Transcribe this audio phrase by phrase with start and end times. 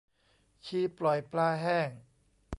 [0.65, 1.91] ชีปล่อยปลาแห้ง